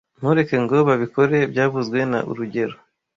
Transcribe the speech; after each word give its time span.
Ntureke 0.19 0.55
ngo 0.63 0.77
babikore 0.87 1.37
byavuzwe 1.51 1.99
na 2.11 2.19
rugero 2.37 2.75